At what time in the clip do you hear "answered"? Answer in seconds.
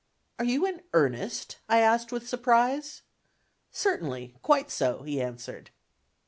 5.21-5.69